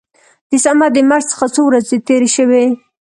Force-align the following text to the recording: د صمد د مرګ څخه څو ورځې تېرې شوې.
د 0.49 0.51
صمد 0.63 0.91
د 0.93 0.97
مرګ 1.09 1.25
څخه 1.31 1.45
څو 1.55 1.61
ورځې 1.67 1.97
تېرې 2.07 2.29
شوې. 2.37 2.65